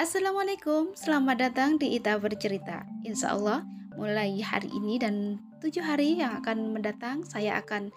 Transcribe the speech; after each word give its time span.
Assalamualaikum, 0.00 0.96
selamat 0.96 1.36
datang 1.36 1.76
di 1.76 2.00
Ita 2.00 2.16
Bercerita. 2.16 2.80
Insya 3.04 3.36
Allah, 3.36 3.60
mulai 3.92 4.40
hari 4.40 4.72
ini 4.72 4.96
dan 4.96 5.36
tujuh 5.60 5.84
hari 5.84 6.16
yang 6.16 6.40
akan 6.40 6.72
mendatang, 6.72 7.20
saya 7.28 7.60
akan 7.60 7.92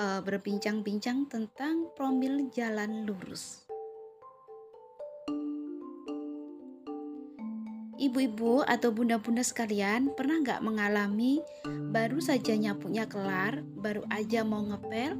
uh, 0.00 0.24
berbincang-bincang 0.24 1.28
tentang 1.28 1.92
promil 2.00 2.48
jalan 2.48 3.04
lurus. 3.04 3.68
Ibu-ibu 8.00 8.64
atau 8.64 8.88
bunda-bunda 8.96 9.44
sekalian 9.44 10.16
pernah 10.16 10.40
nggak 10.40 10.64
mengalami 10.64 11.44
baru 11.92 12.24
saja 12.24 12.56
nyapunya 12.56 13.04
kelar, 13.04 13.60
baru 13.76 14.00
aja 14.08 14.48
mau 14.48 14.64
ngepel, 14.64 15.12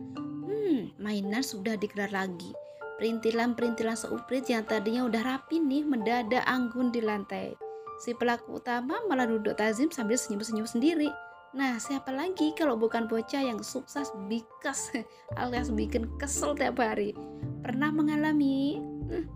hmm, 0.49 0.97
mainan 0.97 1.45
sudah 1.45 1.77
dikelar 1.77 2.09
lagi 2.17 2.57
Perintilan-perintilan 2.95 3.99
seuprit 3.99 4.47
yang 4.47 4.63
tadinya 4.63 5.03
udah 5.05 5.23
rapi 5.23 5.59
nih 5.59 5.83
mendadak 5.83 6.47
anggun 6.47 6.95
di 6.95 7.03
lantai. 7.03 7.59
Si 7.99 8.15
pelaku 8.15 8.63
utama 8.63 9.03
malah 9.11 9.27
duduk 9.27 9.59
tazim 9.59 9.91
sambil 9.91 10.15
senyum-senyum 10.15 10.67
sendiri. 10.67 11.11
Nah, 11.55 11.79
siapa 11.79 12.11
lagi 12.11 12.51
kalau 12.59 12.75
bukan 12.75 13.07
bocah 13.07 13.39
yang 13.39 13.63
sukses 13.63 14.11
bikas 14.27 14.91
alias 15.41 15.71
bikin 15.71 16.11
kesel 16.19 16.55
tiap 16.59 16.83
hari? 16.83 17.15
Pernah 17.63 17.95
mengalami? 17.95 18.83
Hmm, 19.11 19.27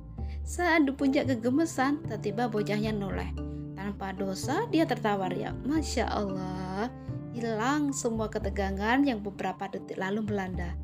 saat 0.43 0.87
di 0.87 0.93
puncak 0.97 1.31
kegemesan, 1.31 2.03
tiba-tiba 2.07 2.51
bocahnya 2.51 2.91
noleh. 2.91 3.31
Tanpa 3.79 4.11
dosa, 4.11 4.67
dia 4.71 4.83
tertawa 4.87 5.31
ya. 5.31 5.55
Masya 5.63 6.11
Allah, 6.11 6.91
hilang 7.31 7.95
semua 7.95 8.27
ketegangan 8.27 9.07
yang 9.07 9.23
beberapa 9.23 9.71
detik 9.71 9.95
lalu 10.01 10.27
melanda. 10.27 10.75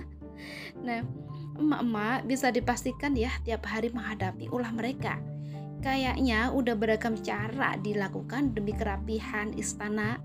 nah, 0.86 1.04
emak-emak 1.58 2.28
bisa 2.28 2.52
dipastikan 2.52 3.16
ya 3.16 3.32
tiap 3.42 3.66
hari 3.66 3.90
menghadapi 3.90 4.50
ulah 4.52 4.70
mereka. 4.70 5.18
Kayaknya 5.80 6.52
udah 6.52 6.76
beragam 6.76 7.16
cara 7.24 7.80
dilakukan 7.80 8.52
demi 8.52 8.76
kerapihan 8.76 9.48
istana, 9.56 10.20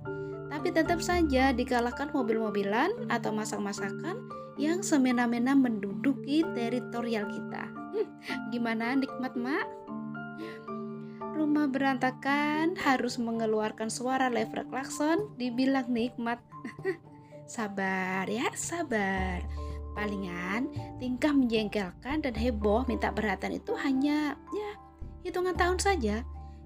tapi 0.51 0.75
tetap 0.75 0.99
saja 0.99 1.55
dikalahkan 1.55 2.11
mobil-mobilan 2.11 3.07
atau 3.07 3.31
masak-masakan 3.31 4.19
yang 4.59 4.83
semena-mena 4.83 5.55
menduduki 5.55 6.43
teritorial 6.55 7.27
kita. 7.31 7.71
Hmm, 7.71 8.07
gimana 8.51 8.99
nikmat 8.99 9.33
mak? 9.39 9.67
Rumah 11.35 11.67
berantakan 11.71 12.75
harus 12.79 13.15
mengeluarkan 13.19 13.87
suara 13.87 14.27
lever 14.27 14.67
klakson 14.67 15.31
dibilang 15.39 15.87
nikmat. 15.87 16.39
sabar 17.45 18.27
ya, 18.27 18.51
sabar 18.55 19.64
Palingan 19.95 20.67
tingkah 20.99 21.31
menjengkelkan 21.31 22.19
dan 22.19 22.35
heboh 22.35 22.83
minta 22.85 23.09
perhatian 23.15 23.55
itu 23.55 23.71
hanya 23.79 24.35
ya 24.51 24.71
hitungan 25.23 25.55
tahun 25.57 25.79
saja. 25.79 26.21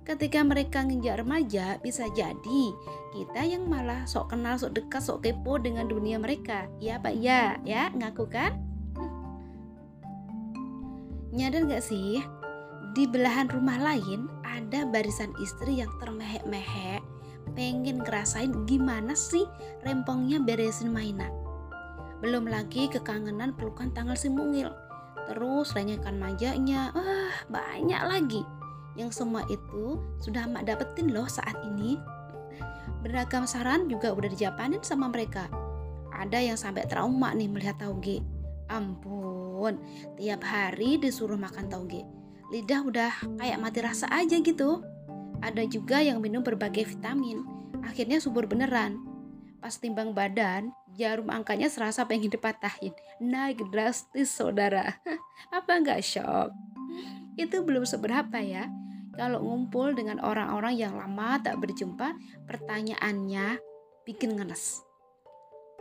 Ketika 0.09 0.41
mereka 0.41 0.81
nginjak 0.81 1.21
remaja, 1.21 1.77
bisa 1.85 2.09
jadi 2.17 2.63
kita 3.13 3.45
yang 3.45 3.69
malah 3.69 4.09
sok 4.09 4.33
kenal, 4.33 4.57
sok 4.57 4.73
dekat, 4.73 5.05
sok 5.05 5.21
kepo 5.21 5.61
dengan 5.61 5.85
dunia 5.85 6.17
mereka. 6.17 6.65
Ya 6.81 6.97
Pak, 6.97 7.13
ya, 7.13 7.61
ya, 7.61 7.93
ngaku 7.93 8.25
kan? 8.25 8.57
Hmm. 8.97 9.13
Nyadar 11.29 11.69
gak 11.69 11.85
sih, 11.85 12.25
di 12.97 13.05
belahan 13.05 13.53
rumah 13.53 13.77
lain 13.77 14.25
ada 14.41 14.81
barisan 14.89 15.29
istri 15.37 15.77
yang 15.77 15.93
termehek-mehek, 16.01 17.05
pengen 17.53 18.01
ngerasain 18.01 18.65
gimana 18.65 19.13
sih 19.13 19.45
rempongnya 19.85 20.41
beresin 20.41 20.89
mainan. 20.89 21.29
Belum 22.19 22.47
lagi 22.47 22.91
kekangenan 22.91 23.55
pelukan 23.55 23.91
tanggal 23.95 24.15
si 24.15 24.27
mungil. 24.27 24.71
Terus 25.29 25.71
renyekan 25.71 26.19
majanya, 26.19 26.91
ah 26.91 27.31
banyak 27.47 28.01
lagi. 28.03 28.41
Yang 28.99 29.23
semua 29.23 29.47
itu 29.47 30.01
sudah 30.19 30.43
mak 30.49 30.67
dapetin 30.67 31.15
loh 31.15 31.29
saat 31.29 31.55
ini. 31.63 31.95
Beragam 32.99 33.47
saran 33.47 33.87
juga 33.87 34.11
udah 34.11 34.27
dijapanin 34.27 34.83
sama 34.83 35.07
mereka. 35.07 35.47
Ada 36.11 36.43
yang 36.43 36.59
sampai 36.59 36.83
trauma 36.89 37.31
nih 37.31 37.47
melihat 37.47 37.79
tauge. 37.79 38.19
Ampun, 38.67 39.79
tiap 40.19 40.43
hari 40.43 40.99
disuruh 40.99 41.39
makan 41.39 41.71
tauge. 41.71 42.03
Lidah 42.51 42.83
udah 42.83 43.13
kayak 43.39 43.61
mati 43.61 43.79
rasa 43.79 44.11
aja 44.11 44.35
gitu. 44.43 44.83
Ada 45.39 45.63
juga 45.71 46.03
yang 46.03 46.19
minum 46.19 46.43
berbagai 46.43 46.83
vitamin. 46.83 47.45
Akhirnya 47.85 48.19
subur 48.19 48.49
beneran. 48.49 48.99
Pas 49.63 49.71
timbang 49.79 50.11
badan, 50.11 50.75
jarum 50.99 51.31
angkanya 51.31 51.71
serasa 51.71 52.03
pengen 52.03 52.27
dipatahin. 52.27 52.91
Naik 53.23 53.63
drastis 53.71 54.27
saudara. 54.27 54.99
Apa 55.55 55.79
nggak 55.79 56.03
shock? 56.03 56.51
Itu 57.39 57.63
belum 57.63 57.87
seberapa 57.87 58.35
ya. 58.43 58.67
Kalau 59.15 59.39
ngumpul 59.39 59.95
dengan 59.95 60.19
orang-orang 60.19 60.75
yang 60.75 60.99
lama 60.99 61.39
tak 61.39 61.59
berjumpa, 61.63 62.19
pertanyaannya 62.47 63.59
bikin 64.03 64.35
ngenes. 64.35 64.83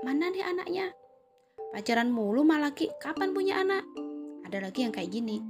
Mana 0.07 0.31
nih 0.31 0.47
anaknya? 0.47 0.87
Pacaran 1.75 2.15
mulu 2.15 2.47
malah 2.47 2.73
ki, 2.73 2.89
kapan 3.03 3.35
punya 3.35 3.59
anak? 3.61 3.83
Ada 4.47 4.71
lagi 4.71 4.87
yang 4.87 4.95
kayak 4.95 5.11
gini. 5.11 5.43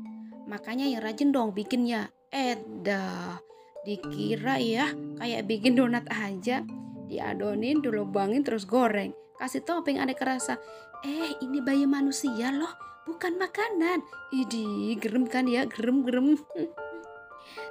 Makanya 0.49 0.89
yang 0.89 1.05
rajin 1.05 1.31
dong 1.31 1.53
bikinnya. 1.53 2.09
Eh 2.33 2.57
dah, 2.85 3.37
dikira 3.85 4.61
ya 4.61 4.93
kayak 5.17 5.49
bikin 5.49 5.77
donat 5.77 6.05
aja 6.13 6.65
diadonin, 7.09 7.81
dilubangin 7.81 8.45
terus 8.45 8.69
goreng. 8.69 9.17
Kasih 9.39 9.63
topping 9.63 10.03
aneka 10.03 10.27
rasa. 10.27 10.59
Eh, 11.07 11.39
ini 11.41 11.63
bayi 11.63 11.87
manusia 11.87 12.51
loh, 12.51 12.75
bukan 13.07 13.39
makanan. 13.39 14.03
Idi, 14.35 14.99
gerem 14.99 15.31
kan 15.31 15.47
ya, 15.47 15.65
gerem-gerem. 15.65 16.37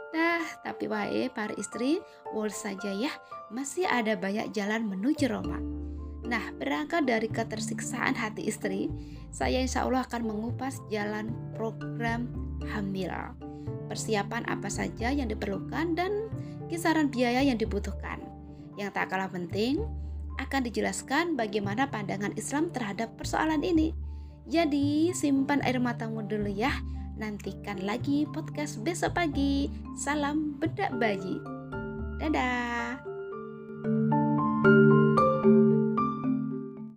Nah, 0.08 0.40
tapi 0.64 0.88
wae 0.88 1.28
para 1.28 1.52
istri, 1.60 2.00
wol 2.32 2.48
saja 2.48 2.90
ya, 2.90 3.12
masih 3.52 3.86
ada 3.86 4.16
banyak 4.16 4.56
jalan 4.56 4.88
menuju 4.88 5.28
Roma. 5.28 5.60
Nah, 6.28 6.52
berangkat 6.56 7.06
dari 7.06 7.28
ketersiksaan 7.28 8.16
hati 8.16 8.48
istri, 8.48 8.88
saya 9.30 9.60
insya 9.62 9.84
Allah 9.84 10.08
akan 10.08 10.28
mengupas 10.28 10.80
jalan 10.88 11.32
program 11.54 12.32
hamil. 12.72 13.12
Persiapan 13.92 14.48
apa 14.48 14.72
saja 14.72 15.12
yang 15.12 15.28
diperlukan 15.28 15.96
dan 15.96 16.32
kisaran 16.72 17.08
biaya 17.08 17.44
yang 17.44 17.60
dibutuhkan. 17.60 18.20
Yang 18.76 18.90
tak 18.96 19.08
kalah 19.12 19.32
penting, 19.32 19.84
akan 20.38 20.62
dijelaskan 20.66 21.36
bagaimana 21.38 21.90
pandangan 21.90 22.34
Islam 22.38 22.70
terhadap 22.74 23.14
persoalan 23.18 23.62
ini. 23.62 23.94
Jadi, 24.48 25.12
simpan 25.12 25.60
air 25.68 25.78
matamu 25.78 26.24
dulu 26.24 26.48
ya. 26.48 26.72
Nantikan 27.18 27.84
lagi 27.84 28.30
podcast 28.30 28.80
besok 28.86 29.18
pagi. 29.18 29.68
Salam 29.98 30.56
bedak 30.62 30.94
bayi. 30.96 31.42
Dadah. 32.22 34.17